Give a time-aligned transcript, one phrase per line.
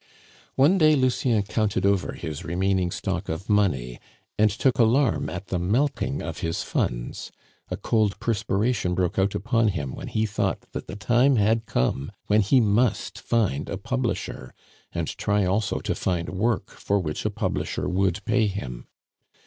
[0.55, 3.99] One day Lucien counted over his remaining stock of money,
[4.35, 7.31] and took alarm at the melting of his funds;
[7.69, 12.11] a cold perspiration broke out upon him when he thought that the time had come
[12.25, 14.55] when he must find a publisher,
[14.91, 18.87] and try also to find work for which a publisher would pay him.